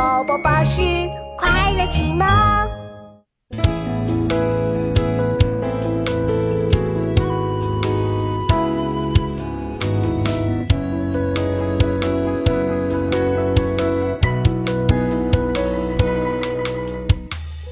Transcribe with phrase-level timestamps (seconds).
[0.00, 0.80] 宝宝巴士
[1.36, 2.26] 快乐启蒙。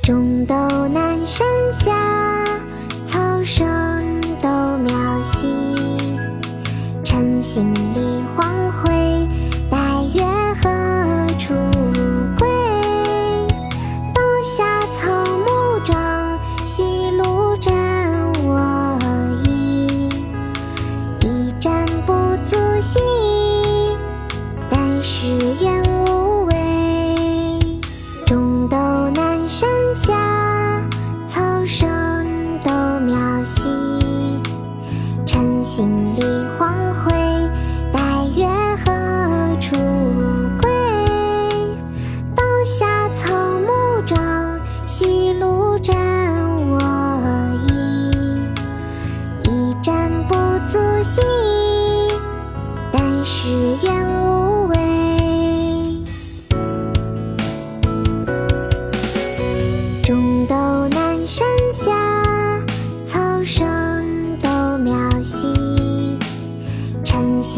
[0.02, 0.54] 种豆
[0.88, 2.44] 南山下，
[3.06, 3.66] 草生
[4.42, 5.74] 豆苗稀。
[7.02, 7.72] 晨兴
[14.48, 18.98] 夏草木长，西路沾我
[19.44, 20.08] 衣。
[21.20, 22.14] 一沾不
[22.46, 22.98] 足惜，
[24.70, 25.82] 但使愿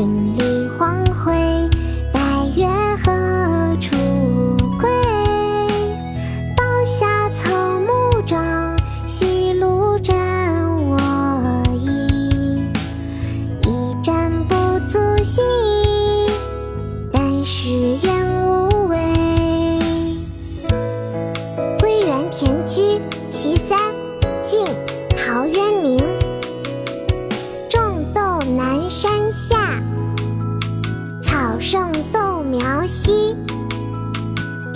[0.01, 0.60] 心里。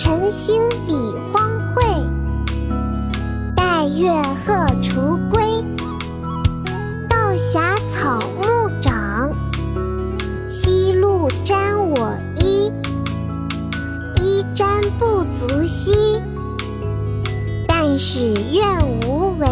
[0.05, 2.05] 晨兴理荒秽，
[3.57, 4.13] 带月
[4.45, 4.53] 荷
[4.83, 5.65] 锄归。
[7.09, 9.33] 道狭草木长，
[10.47, 12.71] 夕露沾我衣。
[14.23, 16.21] 衣沾不足惜，
[17.67, 19.49] 但使愿无违。